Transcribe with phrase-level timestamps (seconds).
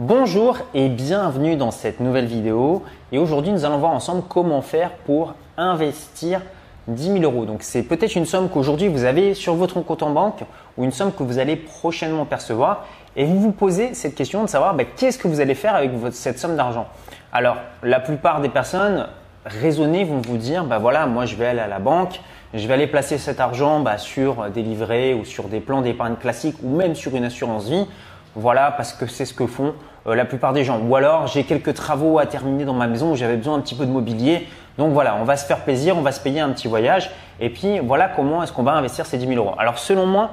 [0.00, 2.84] Bonjour et bienvenue dans cette nouvelle vidéo.
[3.10, 6.40] Et aujourd'hui, nous allons voir ensemble comment faire pour investir
[6.86, 7.46] 10 000 euros.
[7.46, 10.44] Donc, c'est peut-être une somme qu'aujourd'hui vous avez sur votre compte en banque
[10.76, 12.86] ou une somme que vous allez prochainement percevoir.
[13.16, 15.90] Et vous vous posez cette question de savoir bah, qu'est-ce que vous allez faire avec
[16.12, 16.86] cette somme d'argent?
[17.32, 19.08] Alors, la plupart des personnes
[19.44, 22.20] raisonnées vont vous dire bah voilà, moi je vais aller à la banque,
[22.54, 26.14] je vais aller placer cet argent bah, sur des livrets ou sur des plans d'épargne
[26.14, 27.86] classiques ou même sur une assurance vie.
[28.34, 29.74] Voilà, parce que c'est ce que font
[30.06, 30.80] euh, la plupart des gens.
[30.80, 33.74] Ou alors, j'ai quelques travaux à terminer dans ma maison où j'avais besoin un petit
[33.74, 34.46] peu de mobilier.
[34.78, 37.10] Donc voilà, on va se faire plaisir, on va se payer un petit voyage.
[37.40, 39.54] Et puis voilà comment est-ce qu'on va investir ces 10 000 euros.
[39.58, 40.30] Alors selon moi,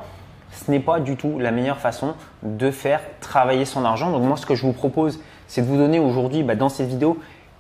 [0.52, 2.14] ce n'est pas du tout la meilleure façon
[2.44, 4.12] de faire travailler son argent.
[4.12, 6.88] Donc moi, ce que je vous propose, c'est de vous donner aujourd'hui, bah, dans cette
[6.88, 7.18] vidéo,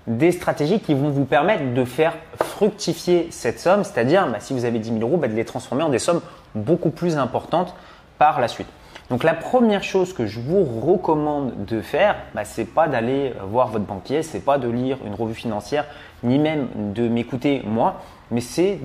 [0.07, 4.65] des stratégies qui vont vous permettre de faire fructifier cette somme, c'est-à-dire bah, si vous
[4.65, 6.21] avez 10 000 euros, bah, de les transformer en des sommes
[6.53, 7.75] beaucoup plus importantes
[8.17, 8.67] par la suite.
[9.09, 13.67] Donc la première chose que je vous recommande de faire, bah, c'est pas d'aller voir
[13.67, 15.85] votre banquier, c'est pas de lire une revue financière,
[16.23, 18.79] ni même de m'écouter moi, mais c'est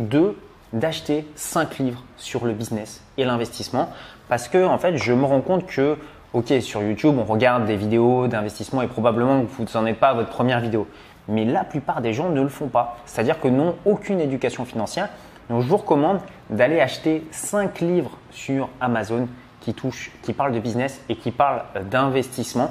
[0.73, 3.89] d'acheter 5 livres sur le business et l'investissement
[4.29, 5.97] parce que en fait, je me rends compte que
[6.33, 10.15] OK, sur YouTube, on regarde des vidéos d'investissement et probablement vous n'en êtes pas à
[10.15, 10.87] votre première vidéo.
[11.27, 12.99] Mais la plupart des gens ne le font pas.
[13.05, 15.09] C'est-à-dire que n'ont aucune éducation financière.
[15.49, 19.27] Donc, je vous recommande d'aller acheter 5 livres sur Amazon
[19.61, 22.71] qui touche, qui parle de business et qui parle d'investissement.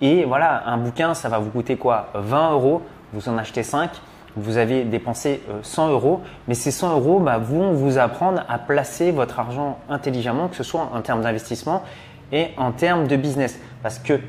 [0.00, 2.08] Et voilà, un bouquin, ça va vous coûter quoi?
[2.14, 2.82] 20 euros.
[3.12, 3.90] Vous en achetez 5.
[4.36, 8.58] Vous avez dépensé 100 euh, euros, mais ces 100 euros bah, vont vous apprendre à
[8.58, 11.82] placer votre argent intelligemment, que ce soit en termes d'investissement
[12.30, 13.58] et en termes de business.
[13.82, 14.20] Parce que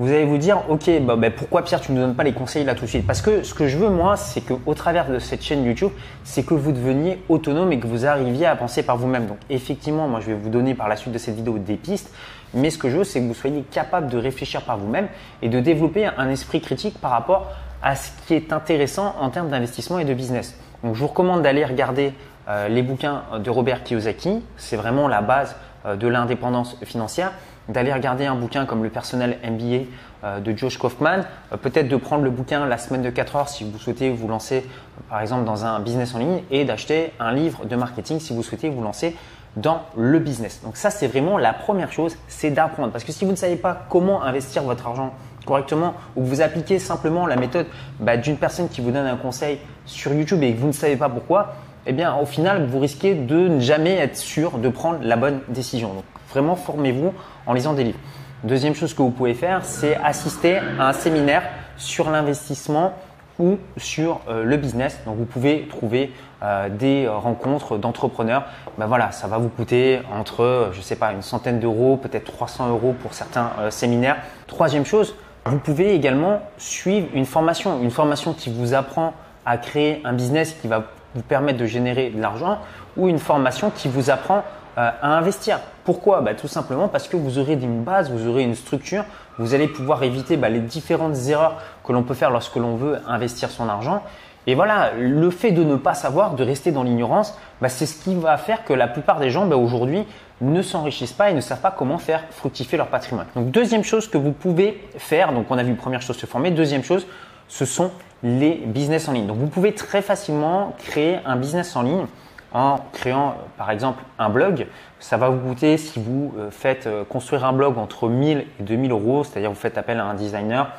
[0.00, 2.32] vous allez vous dire, ok, bah, bah, pourquoi Pierre, tu ne nous donnes pas les
[2.32, 3.06] conseils là tout de suite?
[3.06, 5.90] Parce que ce que je veux, moi, c'est qu'au travers de cette chaîne YouTube,
[6.24, 9.26] c'est que vous deveniez autonome et que vous arriviez à penser par vous-même.
[9.26, 12.10] Donc, effectivement, moi, je vais vous donner par la suite de cette vidéo des pistes.
[12.54, 15.06] Mais ce que je veux, c'est que vous soyez capable de réfléchir par vous-même
[15.42, 17.48] et de développer un esprit critique par rapport
[17.82, 20.58] à ce qui est intéressant en termes d'investissement et de business.
[20.82, 22.14] Donc, je vous recommande d'aller regarder
[22.48, 24.42] euh, les bouquins de Robert Kiyosaki.
[24.56, 27.32] C'est vraiment la base euh, de l'indépendance financière
[27.70, 29.84] d'aller regarder un bouquin comme le personnel MBA
[30.22, 31.22] euh, de Josh Kaufman,
[31.52, 34.28] euh, peut-être de prendre le bouquin La semaine de 4 heures si vous souhaitez vous
[34.28, 38.20] lancer euh, par exemple dans un business en ligne et d'acheter un livre de marketing
[38.20, 39.16] si vous souhaitez vous lancer
[39.56, 40.60] dans le business.
[40.62, 42.92] Donc ça c'est vraiment la première chose, c'est d'apprendre.
[42.92, 45.12] Parce que si vous ne savez pas comment investir votre argent
[45.46, 47.66] correctement ou que vous appliquez simplement la méthode
[47.98, 50.96] bah, d'une personne qui vous donne un conseil sur YouTube et que vous ne savez
[50.96, 51.54] pas pourquoi,
[51.86, 55.40] eh bien au final vous risquez de ne jamais être sûr de prendre la bonne
[55.48, 55.92] décision.
[56.30, 57.12] Vraiment formez-vous
[57.46, 57.98] en lisant des livres.
[58.44, 61.42] Deuxième chose que vous pouvez faire, c'est assister à un séminaire
[61.76, 62.94] sur l'investissement
[63.38, 65.00] ou sur euh, le business.
[65.06, 68.44] Donc vous pouvez trouver euh, des rencontres d'entrepreneurs.
[68.78, 72.70] Ben voilà, ça va vous coûter entre, je sais pas, une centaine d'euros, peut-être 300
[72.70, 74.16] euros pour certains euh, séminaires.
[74.46, 75.14] Troisième chose,
[75.44, 79.14] vous pouvez également suivre une formation, une formation qui vous apprend
[79.46, 82.58] à créer un business qui va vous permettre de générer de l'argent
[82.96, 84.42] ou une formation qui vous apprend euh,
[84.88, 85.60] à investir.
[85.84, 89.04] Pourquoi bah, Tout simplement parce que vous aurez une base, vous aurez une structure,
[89.38, 92.98] vous allez pouvoir éviter bah, les différentes erreurs que l'on peut faire lorsque l'on veut
[93.06, 94.02] investir son argent.
[94.46, 98.02] Et voilà, le fait de ne pas savoir, de rester dans l'ignorance, bah, c'est ce
[98.02, 100.04] qui va faire que la plupart des gens aujourd'hui
[100.40, 103.26] ne s'enrichissent pas et ne savent pas comment faire fructifier leur patrimoine.
[103.36, 106.50] Donc deuxième chose que vous pouvez faire, donc on a vu première chose se former,
[106.50, 107.06] deuxième chose,
[107.48, 107.90] ce sont
[108.22, 109.26] les business en ligne.
[109.26, 112.06] Donc vous pouvez très facilement créer un business en ligne
[112.52, 114.66] en créant euh, par exemple un blog.
[114.98, 118.62] Ça va vous coûter si vous euh, faites euh, construire un blog entre 1000 et
[118.62, 120.70] 2000 euros, c'est-à-dire vous faites appel à un designer,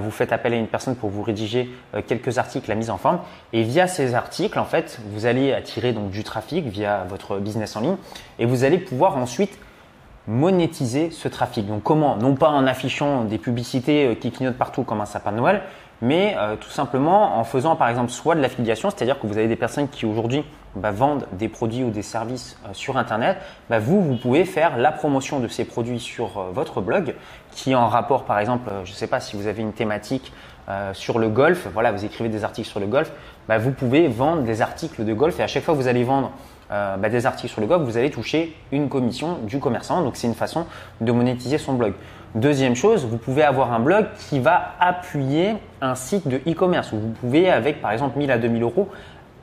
[0.00, 1.68] vous faites appel à une personne pour vous rédiger
[2.06, 3.18] quelques articles, la mise en forme.
[3.52, 7.76] Et via ces articles, en fait, vous allez attirer donc du trafic via votre business
[7.76, 7.96] en ligne
[8.38, 9.58] et vous allez pouvoir ensuite
[10.26, 11.66] monétiser ce trafic.
[11.66, 12.16] Donc comment?
[12.16, 15.60] Non pas en affichant des publicités qui clignotent partout comme un sapin de Noël,
[16.00, 19.56] mais tout simplement en faisant par exemple soit de l'affiliation, c'est-à-dire que vous avez des
[19.56, 20.42] personnes qui aujourd'hui
[20.74, 23.36] bah, vendent des produits ou des services euh, sur Internet,
[23.68, 27.14] bah, vous, vous pouvez faire la promotion de ces produits sur euh, votre blog
[27.50, 30.32] qui en rapport, par exemple, euh, je ne sais pas si vous avez une thématique
[30.94, 33.12] sur le golf, voilà, vous écrivez des articles sur le golf,
[33.46, 36.04] bah, vous pouvez vendre des articles de golf et à chaque fois que vous allez
[36.04, 36.30] vendre
[37.10, 40.02] des articles sur le golf, vous allez toucher une commission du commerçant.
[40.02, 40.64] Donc c'est une façon
[41.00, 41.94] de monétiser son blog.
[42.34, 46.98] Deuxième chose, vous pouvez avoir un blog qui va appuyer un site de e-commerce où
[46.98, 48.88] vous pouvez, avec par exemple 1000 à 2000 euros,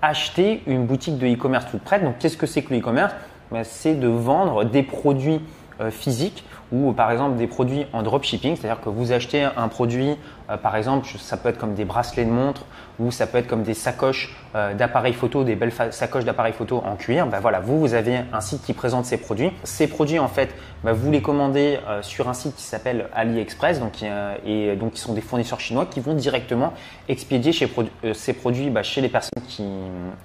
[0.01, 2.04] acheter une boutique de e-commerce toute prête.
[2.04, 3.13] Donc, qu'est-ce que c'est que le e-commerce?
[3.51, 5.42] Ben, C'est de vendre des produits
[5.81, 10.18] euh, physiques ou par exemple des produits en dropshipping, c'est-à-dire que vous achetez un produit,
[10.50, 12.66] euh, par exemple, ça peut être comme des bracelets de montre
[13.00, 16.81] ou ça peut être comme des sacoches euh, d'appareils photo, des belles sacoches d'appareils photo
[16.86, 17.27] en cuir.
[17.27, 19.51] Ben voilà, vous, vous avez un site qui présente ces produits.
[19.63, 23.80] Ces produits, en fait, ben vous les commandez euh, sur un site qui s'appelle AliExpress,
[23.80, 24.04] donc
[24.45, 26.74] et donc qui sont des fournisseurs chinois qui vont directement
[27.07, 27.68] expédier chez,
[28.13, 29.66] ces produits ben, chez les personnes qui,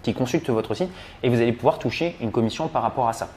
[0.02, 0.90] qui consultent votre site
[1.22, 3.28] et vous allez pouvoir toucher une commission par rapport à ça.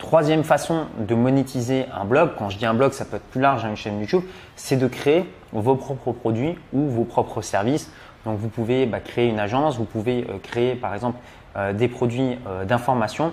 [0.00, 3.40] Troisième façon de monétiser un blog, quand je dis un blog, ça peut être plus
[3.40, 4.22] large, hein, une chaîne YouTube,
[4.56, 7.92] c'est de créer vos propres produits ou vos propres services.
[8.24, 11.18] Donc vous pouvez bah, créer une agence, vous pouvez euh, créer par exemple
[11.56, 13.32] euh, des produits euh, d'information,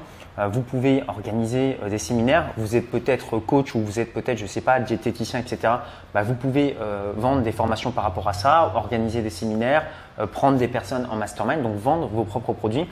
[0.52, 4.48] vous pouvez organiser des séminaires, vous êtes peut-être coach ou vous êtes peut-être, je ne
[4.48, 5.74] sais pas, diététicien, etc.
[6.14, 6.78] Bah, vous pouvez
[7.16, 9.88] vendre des formations par rapport à ça, organiser des séminaires,
[10.34, 12.86] prendre des personnes en mastermind, donc vendre vos propres produits.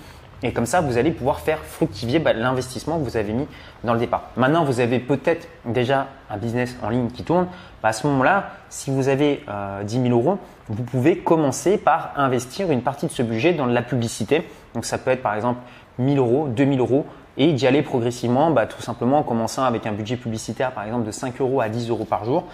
[0.44, 3.48] Et comme ça, vous allez pouvoir faire fructifier bah, l'investissement que vous avez mis
[3.84, 4.30] dans le départ.
[4.36, 7.48] Maintenant, vous avez peut-être déjà un business en ligne qui tourne.
[7.82, 10.38] Bah, à ce moment-là, si vous avez euh, 10 000 euros,
[10.68, 14.48] vous pouvez commencer par investir une partie de ce budget dans la publicité.
[14.74, 15.60] Donc ça peut être par exemple
[16.00, 17.06] 1000 euros, 2000 euros
[17.38, 21.06] et d'y aller progressivement, bah, tout simplement en commençant avec un budget publicitaire par exemple
[21.06, 22.46] de 5 euros à 10 euros par jour.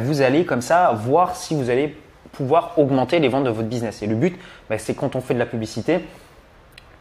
[0.00, 1.96] Vous allez comme ça voir si vous allez
[2.32, 4.02] pouvoir augmenter les ventes de votre business.
[4.02, 4.38] Et le but,
[4.76, 6.00] c'est quand on fait de la publicité,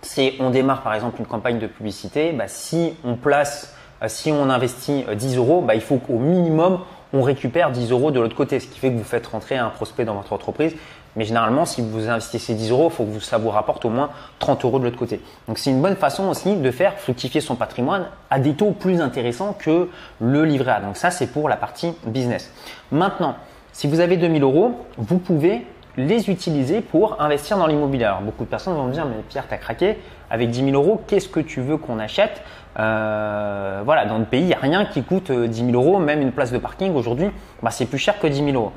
[0.02, 4.32] c'est on démarre par exemple une campagne de publicité, bah, si on place, euh, si
[4.32, 6.80] on investit 10 euh, euros, bah, il faut qu'au minimum
[7.14, 9.70] on récupère 10 euros de l'autre côté, ce qui fait que vous faites rentrer un
[9.70, 10.76] prospect dans votre entreprise.
[11.16, 14.12] Mais généralement, si vous investissez 10 euros, il faut que ça vous rapporte au moins
[14.40, 15.20] 30 euros de l'autre côté.
[15.48, 19.02] Donc c'est une bonne façon aussi de faire fructifier son patrimoine à des taux plus
[19.02, 19.90] intéressants que
[20.22, 20.82] le livret A.
[20.82, 22.52] Donc ça, c'est pour la partie business.
[22.92, 23.36] Maintenant,
[23.74, 25.66] si vous avez 2000 euros, vous pouvez
[25.98, 28.06] les utiliser pour investir dans l'immobilier.
[28.06, 29.98] Alors beaucoup de personnes vont me dire mais Pierre t'as craqué
[30.30, 32.42] avec 10 000 euros qu'est-ce que tu veux qu'on achète?
[32.80, 35.98] Euh, Voilà dans le pays il n'y a rien qui coûte 10 euh, 000 euros
[36.00, 37.32] même une place de parking aujourd'hui
[37.64, 38.72] bah, c'est plus cher que 10 000 euros.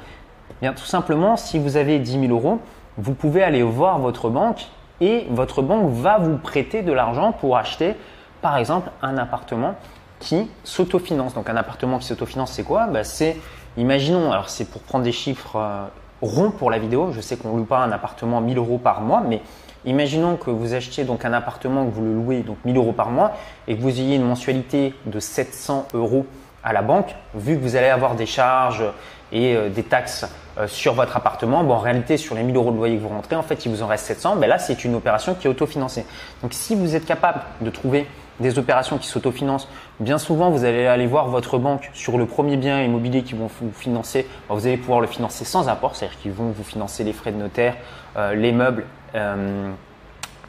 [0.63, 2.59] Bien tout simplement si vous avez 10 000 euros
[2.97, 4.67] vous pouvez aller voir votre banque
[5.03, 7.97] et votre banque va vous prêter de l'argent pour acheter
[8.41, 9.75] par exemple un appartement
[10.21, 11.35] qui s'autofinance.
[11.35, 12.87] Donc un appartement qui s'autofinance c'est quoi?
[12.87, 13.37] Bah, C'est
[13.77, 15.85] imaginons alors c'est pour prendre des chiffres euh,
[16.23, 17.13] rond pour la vidéo.
[17.13, 19.41] Je sais qu'on loue pas un appartement 1000 euros par mois, mais
[19.85, 23.11] imaginons que vous achetiez donc un appartement que vous le louez donc 1000 euros par
[23.11, 23.33] mois
[23.69, 26.27] et que vous ayez une mensualité de 700 euros
[26.63, 28.85] à la banque, vu que vous allez avoir des charges
[29.33, 30.27] et euh, des taxes
[30.59, 33.09] euh, sur votre appartement, bon, en réalité, sur les 1000 euros de loyer que vous
[33.09, 34.37] rentrez, en fait, il vous en reste 700.
[34.37, 36.05] Ben là, c'est une opération qui est autofinancée.
[36.43, 38.07] Donc, si vous êtes capable de trouver
[38.41, 39.69] des opérations qui s'autofinancent,
[40.01, 43.51] bien souvent, vous allez aller voir votre banque sur le premier bien immobilier qu'ils vont
[43.61, 44.27] vous financer.
[44.49, 47.33] Ben, vous allez pouvoir le financer sans apport, c'est-à-dire qu'ils vont vous financer les frais
[47.33, 47.77] de notaire,
[48.17, 48.85] euh, les meubles,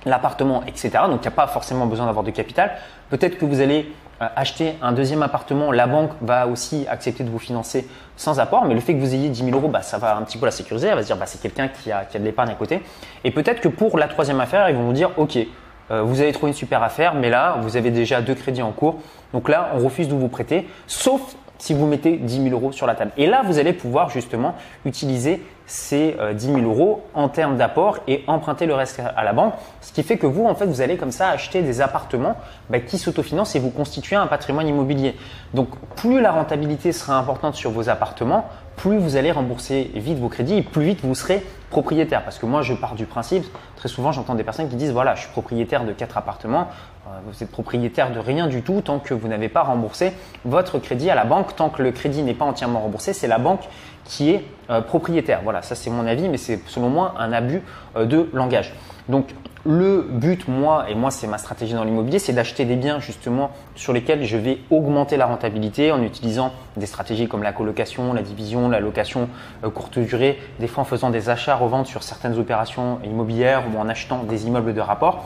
[0.05, 0.89] l'appartement, etc.
[1.07, 2.71] Donc, il n'y a pas forcément besoin d'avoir de capital.
[3.09, 3.91] Peut-être que vous allez
[4.21, 8.65] euh, acheter un deuxième appartement, la banque va aussi accepter de vous financer sans apport,
[8.65, 10.45] mais le fait que vous ayez 10 000 euros, bah, ça va un petit peu
[10.45, 10.89] la sécuriser.
[10.89, 12.83] Elle va se dire, bah, c'est quelqu'un qui a, de l'épargne à côté.
[13.23, 15.43] Et peut-être que pour la troisième affaire, ils vont vous dire, OK, euh,
[15.91, 18.99] vous avez trouvé une super affaire, mais là, vous avez déjà deux crédits en cours.
[19.33, 22.87] Donc là, on refuse de vous prêter, sauf si vous mettez 10 000 euros sur
[22.87, 23.11] la table.
[23.17, 27.99] Et là, vous allez pouvoir justement utiliser ces 10 euh, 000 euros en termes d'apport
[28.07, 29.53] et emprunter le reste à la banque.
[29.79, 32.35] Ce qui fait que vous, en fait, vous allez comme ça acheter des appartements
[32.71, 35.15] bah, qui s'autofinancent et vous constituer un patrimoine immobilier.
[35.53, 38.45] Donc, plus la rentabilité sera importante sur vos appartements,
[38.75, 42.23] plus vous allez rembourser vite vos crédits plus vite vous serez propriétaire.
[42.23, 43.45] Parce que moi, je pars du principe,
[43.75, 46.67] très souvent, j'entends des personnes qui disent, voilà, je suis propriétaire de quatre appartements.
[47.07, 50.13] Euh, vous êtes propriétaire de rien du tout tant que vous n'avez pas remboursé
[50.45, 51.55] votre crédit à la banque.
[51.55, 53.61] Tant que le crédit n'est pas entièrement remboursé, c'est la banque
[54.03, 55.39] qui est euh, propriétaire.
[55.43, 57.63] Voilà, ça c'est mon avis, mais c'est selon moi un abus
[57.95, 58.73] euh, de langage.
[59.09, 59.33] Donc
[59.65, 63.51] le but, moi, et moi c'est ma stratégie dans l'immobilier, c'est d'acheter des biens justement
[63.75, 68.23] sur lesquels je vais augmenter la rentabilité en utilisant des stratégies comme la colocation, la
[68.23, 69.29] division, la location
[69.63, 73.79] euh, courte durée, des fois en faisant des achats, reventes sur certaines opérations immobilières ou
[73.79, 75.25] en achetant des immeubles de rapport,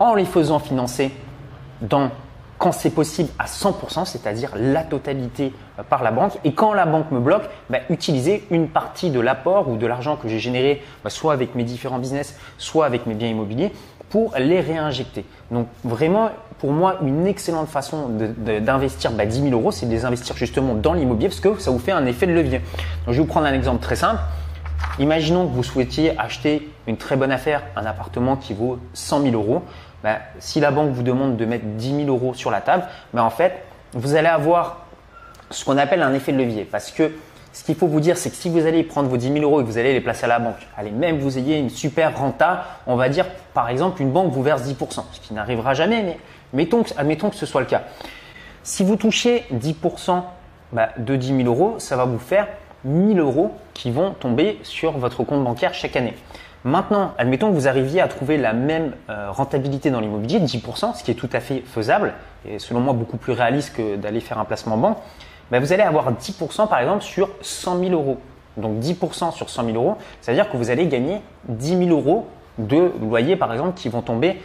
[0.00, 1.12] en les faisant financer
[1.80, 2.10] dans
[2.58, 6.32] quand c'est possible à 100%, c'est-à-dire la totalité euh, par la banque.
[6.44, 10.16] Et quand la banque me bloque, bah, utiliser une partie de l'apport ou de l'argent
[10.16, 13.72] que j'ai généré, bah, soit avec mes différents business, soit avec mes biens immobiliers,
[14.10, 15.24] pour les réinjecter.
[15.50, 20.04] Donc vraiment, pour moi, une excellente façon d'investir bah, 10 000 euros, c'est de les
[20.04, 22.60] investir justement dans l'immobilier parce que ça vous fait un effet de levier.
[23.06, 24.20] Je vais vous prendre un exemple très simple.
[24.98, 29.34] Imaginons que vous souhaitiez acheter une très bonne affaire, un appartement qui vaut 100 000
[29.34, 29.62] euros.
[30.02, 33.22] Ben, si la banque vous demande de mettre 10 000 euros sur la table, ben,
[33.22, 33.62] en fait,
[33.92, 34.86] vous allez avoir
[35.50, 36.64] ce qu'on appelle un effet de levier.
[36.64, 37.12] Parce que
[37.52, 39.60] ce qu'il faut vous dire, c'est que si vous allez prendre vos 10 000 euros
[39.60, 42.18] et que vous allez les placer à la banque, allez, même vous ayez une super
[42.18, 46.18] renta, on va dire, par exemple, une banque vous verse 10%, ce qui n'arrivera jamais,
[46.52, 47.84] mais admettons que ce soit le cas.
[48.62, 50.22] Si vous touchez 10%
[50.72, 52.46] bah, de 10 000 euros, ça va vous faire
[52.84, 56.14] 1000 euros qui vont tomber sur votre compte bancaire chaque année.
[56.66, 61.04] Maintenant, admettons que vous arriviez à trouver la même euh, rentabilité dans l'immobilier, 10%, ce
[61.04, 62.12] qui est tout à fait faisable
[62.44, 64.98] et selon moi beaucoup plus réaliste que d'aller faire un placement en banque.
[65.52, 68.18] Bah, vous allez avoir 10% par exemple sur 100 000 euros.
[68.56, 72.26] Donc 10% sur 100 000 euros, c'est-à-dire que vous allez gagner 10 000 euros
[72.58, 74.42] de loyer par exemple qui vont tomber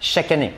[0.00, 0.54] chaque année.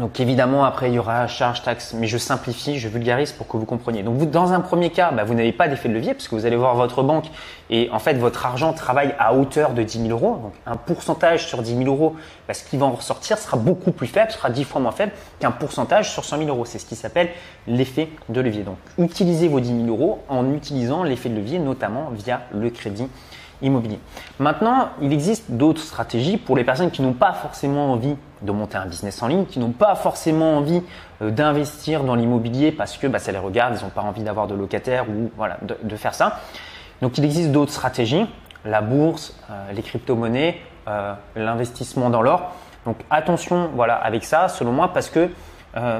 [0.00, 3.58] Donc évidemment, après, il y aura charge, taxe, mais je simplifie, je vulgarise pour que
[3.58, 4.02] vous compreniez.
[4.02, 6.34] Donc vous, dans un premier cas, bah, vous n'avez pas d'effet de levier parce que
[6.34, 7.26] vous allez voir votre banque
[7.68, 10.38] et en fait, votre argent travaille à hauteur de 10 000 euros.
[10.42, 12.16] Donc un pourcentage sur 10 000 euros,
[12.48, 15.12] bah, ce qui va en ressortir sera beaucoup plus faible, sera 10 fois moins faible
[15.38, 16.64] qu'un pourcentage sur 100 000 euros.
[16.64, 17.28] C'est ce qui s'appelle
[17.66, 18.62] l'effet de levier.
[18.62, 23.06] Donc utilisez vos 10 000 euros en utilisant l'effet de levier, notamment via le crédit
[23.62, 23.98] immobilier.
[24.38, 28.76] Maintenant, il existe d'autres stratégies pour les personnes qui n'ont pas forcément envie de monter
[28.76, 30.82] un business en ligne, qui n'ont pas forcément envie
[31.22, 34.46] euh, d'investir dans l'immobilier parce que bah, ça les regarde, ils n'ont pas envie d'avoir
[34.46, 35.30] de locataires ou
[35.82, 36.40] de, faire ça.
[37.02, 38.26] Donc il existe d'autres stratégies,
[38.64, 42.52] la bourse, euh, les crypto-monnaies, euh, l'investissement dans l'or.
[42.86, 45.28] Donc attention voilà avec ça, selon moi, parce que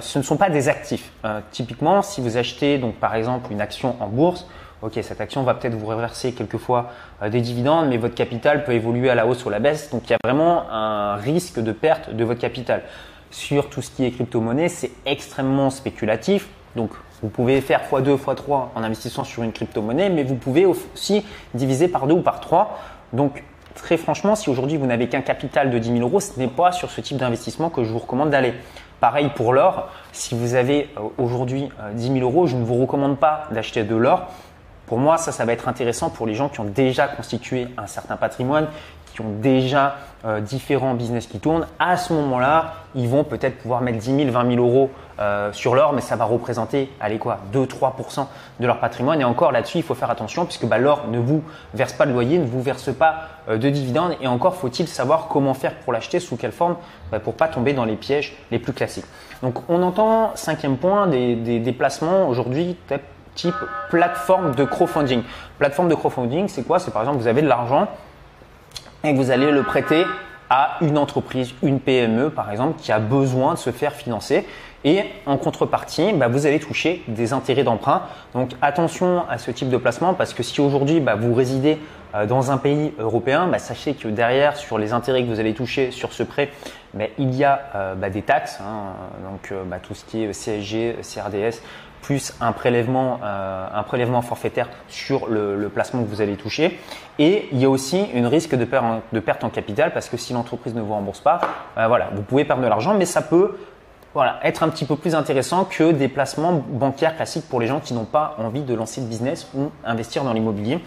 [0.00, 1.12] ce ne sont pas des actifs.
[1.52, 4.49] typiquement, si vous achetez donc par exemple une action en bourse,
[4.82, 6.90] ok, cette action va peut-être vous reverser quelquefois
[7.22, 9.90] euh, des dividendes, mais votre capital peut évoluer à la hausse ou à la baisse.
[9.90, 12.82] Donc il y a vraiment un risque de perte de votre capital.
[13.30, 16.49] Sur tout ce qui est crypto-monnaie, c'est extrêmement spéculatif.
[16.76, 16.90] Donc
[17.22, 21.88] vous pouvez faire x2, x3 en investissant sur une crypto-monnaie, mais vous pouvez aussi diviser
[21.88, 22.78] par 2 ou par 3.
[23.12, 23.44] Donc
[23.75, 26.72] très franchement, si aujourd'hui vous n'avez qu'un capital de 10 000 euros, ce n'est pas
[26.72, 28.54] sur ce type d'investissement que je vous recommande d'aller.
[29.00, 32.75] Pareil pour l'or, si vous avez euh, aujourd'hui 10 euh, 000 euros, je ne vous
[32.75, 34.28] recommande pas d'acheter de l'or
[34.90, 37.87] pour moi, ça, ça va être intéressant pour les gens qui ont déjà constitué un
[37.87, 38.66] certain patrimoine,
[39.14, 41.68] qui ont déjà euh, différents business qui tournent.
[41.78, 45.76] À ce moment-là, ils vont peut-être pouvoir mettre 10 000, 20 000 euros euh, sur
[45.76, 48.26] l'or, mais ça va représenter, allez quoi, 2-3%
[48.59, 49.20] de leur patrimoine.
[49.20, 52.11] Et encore là-dessus, il faut faire attention puisque bah, l'or ne vous verse pas de
[52.11, 54.16] loyer, ne vous verse pas euh, de dividendes.
[54.20, 56.75] Et encore, faut-il savoir comment faire pour l'acheter, sous quelle forme,
[57.12, 59.06] bah, pour pas tomber dans les pièges les plus classiques.
[59.44, 62.76] Donc, on entend cinquième point des, des, des placements aujourd'hui,
[63.34, 63.54] type
[63.90, 65.22] plateforme de crowdfunding.
[65.58, 66.78] Plateforme de crowdfunding, c'est quoi?
[66.78, 67.88] C'est par exemple, vous avez de l'argent
[69.04, 70.04] et vous allez le prêter
[70.50, 74.46] à une entreprise, une PME par exemple, qui a besoin de se faire financer.
[74.82, 78.02] Et en contrepartie, bah, vous allez toucher des intérêts d'emprunt.
[78.34, 81.78] Donc attention à ce type de placement parce que si aujourd'hui bah, vous résidez
[82.14, 85.52] euh, dans un pays européen, bah, sachez que derrière, sur les intérêts que vous allez
[85.52, 86.50] toucher sur ce prêt,
[87.18, 88.94] il y a euh, des taxes, hein.
[89.30, 91.62] donc euh, tout ce qui est CSG, CRDS,
[92.02, 96.78] plus un prélèvement, euh, un prélèvement forfaitaire sur le, placement que vous allez toucher.
[97.19, 100.09] Et il y a aussi une risque de, perte en, de perte en capital parce
[100.09, 101.40] que si l'entreprise ne vous rembourse pas,
[101.78, 103.57] euh, voilà, vous pouvez perdre de l'argent, mais ça peut
[104.14, 107.80] voilà, être un petit peu plus intéressant que des placements bancaires classiques pour les gens
[107.80, 110.80] qui n'ont pas envie de lancer de business ou investir dans l'immobilier.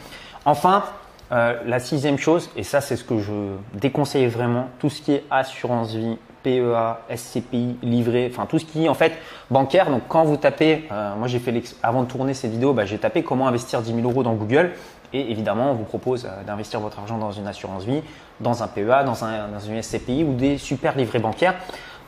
[0.46, 0.84] Enfin,
[1.32, 3.32] euh, la sixième chose, et ça c'est ce que je
[3.76, 8.86] déconseille vraiment, tout ce qui est assurance vie, PEA, SCPI, livret, enfin tout ce qui
[8.86, 9.14] est en fait
[9.50, 9.90] bancaire.
[9.90, 12.98] Donc quand vous tapez, euh, moi j'ai fait avant de tourner cette vidéo, bah, j'ai
[12.98, 14.72] tapé comment investir 10 000 euros dans Google
[15.14, 18.02] et évidemment on vous propose euh, d'investir votre argent dans une assurance vie,
[18.40, 21.56] dans un PEA, dans, un, dans une SCPI ou des super livrets bancaires.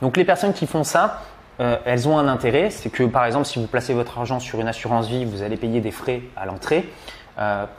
[0.02, 1.22] Donc les personnes qui font ça,
[1.58, 4.60] euh, elles ont un intérêt, c'est que par exemple si vous placez votre argent sur
[4.60, 6.88] une assurance vie, vous allez payer des frais à l'entrée.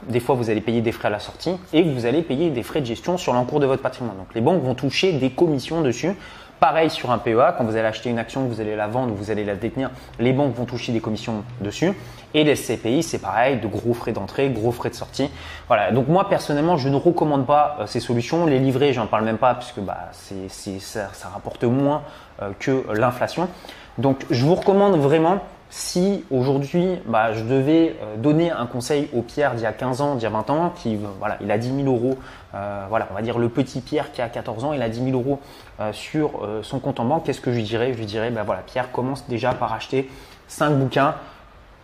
[0.08, 2.62] Des fois, vous allez payer des frais à la sortie et vous allez payer des
[2.62, 4.16] frais de gestion sur l'encours de votre patrimoine.
[4.16, 6.14] Donc, les banques vont toucher des commissions dessus.
[6.60, 9.16] Pareil sur un PEA, quand vous allez acheter une action, vous allez la vendre ou
[9.16, 11.92] vous allez la détenir, les banques vont toucher des commissions dessus.
[12.34, 15.30] Et les CPI, c'est pareil, de gros frais d'entrée, gros frais de sortie.
[15.68, 15.92] Voilà.
[15.92, 18.44] Donc moi personnellement, je ne recommande pas euh, ces solutions.
[18.44, 22.02] Les livrets, j'en parle même pas puisque bah, c'est, ça, ça, rapporte moins
[22.42, 23.48] euh, que l'inflation.
[23.96, 25.38] Donc je vous recommande vraiment
[25.70, 30.00] si aujourd'hui bah, je devais euh, donner un conseil au Pierre d'il y a 15
[30.00, 32.16] ans, d'il y a 20 ans, qui voilà, il a 10 000 euros,
[32.54, 35.04] euh, voilà, on va dire le petit Pierre qui a 14 ans, il a 10
[35.04, 35.40] 000 euros
[35.80, 37.92] euh, sur son compte en banque, qu'est-ce que je lui dirais?
[37.92, 40.10] Je lui dirais, bah voilà, Pierre commence déjà par acheter
[40.48, 41.14] 5 bouquins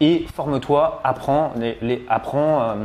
[0.01, 1.53] et forme-toi, apprends,
[2.09, 2.77] apprends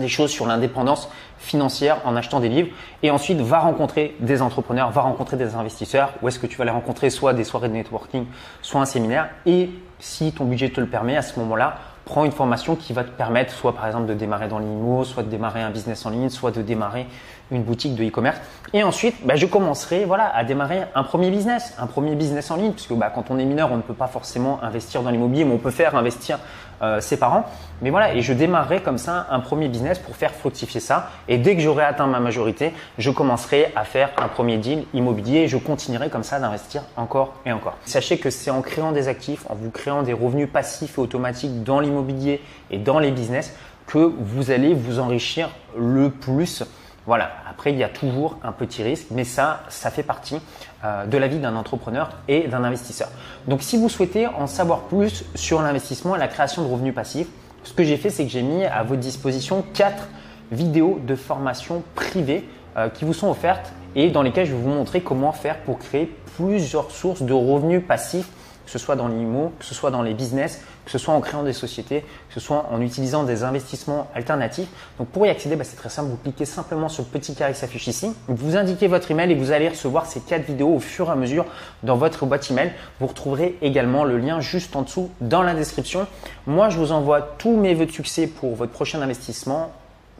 [0.00, 2.68] des choses sur l'indépendance financière en achetant des livres
[3.02, 6.12] et ensuite va rencontrer des entrepreneurs, va rencontrer des investisseurs.
[6.22, 8.26] Où est-ce que tu vas les rencontrer Soit des soirées de networking,
[8.62, 9.28] soit un séminaire.
[9.44, 13.04] Et si ton budget te le permet, à ce moment-là, prends une formation qui va
[13.04, 16.10] te permettre soit par exemple de démarrer dans l'IMO, soit de démarrer un business en
[16.10, 17.06] ligne, soit de démarrer
[17.50, 18.38] une boutique de e-commerce.
[18.72, 22.56] Et ensuite, bah, je commencerai voilà, à démarrer un premier business, un premier business en
[22.56, 25.44] ligne, puisque bah, quand on est mineur, on ne peut pas forcément investir dans l'immobilier,
[25.44, 26.38] mais on peut faire investir
[26.82, 27.46] euh, ses parents.
[27.80, 31.10] Mais voilà, et je démarrerai comme ça un premier business pour faire fructifier ça.
[31.26, 35.40] Et dès que j'aurai atteint ma majorité, je commencerai à faire un premier deal immobilier
[35.40, 37.76] et je continuerai comme ça d'investir encore et encore.
[37.86, 41.62] Sachez que c'est en créant des actifs, en vous créant des revenus passifs et automatiques
[41.62, 43.54] dans l'immobilier et dans les business
[43.86, 45.48] que vous allez vous enrichir
[45.78, 46.62] le plus.
[47.06, 50.40] Voilà, après il y a toujours un petit risque, mais ça, ça fait partie
[50.84, 53.08] euh, de la vie d'un entrepreneur et d'un investisseur.
[53.46, 57.28] Donc si vous souhaitez en savoir plus sur l'investissement et la création de revenus passifs,
[57.62, 60.08] ce que j'ai fait, c'est que j'ai mis à votre disposition quatre
[60.50, 64.68] vidéos de formation privées euh, qui vous sont offertes et dans lesquelles je vais vous
[64.68, 68.28] montrer comment faire pour créer plusieurs sources de revenus passifs
[68.66, 71.20] que ce soit dans l'IMO, que ce soit dans les business, que ce soit en
[71.20, 74.68] créant des sociétés, que ce soit en utilisant des investissements alternatifs.
[74.98, 77.52] Donc pour y accéder, bah, c'est très simple, vous cliquez simplement sur le petit carré
[77.52, 80.80] qui s'affiche ici, vous indiquez votre email et vous allez recevoir ces quatre vidéos au
[80.80, 81.46] fur et à mesure
[81.82, 82.72] dans votre boîte email.
[83.00, 86.06] Vous retrouverez également le lien juste en dessous dans la description.
[86.46, 89.70] Moi, je vous envoie tous mes vœux de succès pour votre prochain investissement.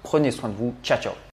[0.03, 0.73] Prenez soin de vous.
[0.83, 1.17] Ciao, ciao.